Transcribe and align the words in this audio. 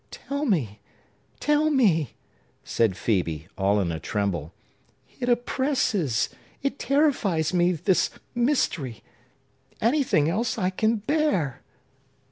"Tell 0.09 0.45
me!—tell 0.45 1.69
me!" 1.69 2.15
said 2.63 2.93
Phœbe, 2.95 3.45
all 3.55 3.79
in 3.79 3.91
a 3.91 3.99
tremble. 3.99 4.51
"It 5.19 5.29
oppresses,—it 5.29 6.79
terrifies 6.79 7.53
me,—this 7.53 8.09
mystery! 8.33 9.03
Anything 9.79 10.27
else 10.27 10.57
I 10.57 10.71
can 10.71 10.95
bear!" 10.95 11.61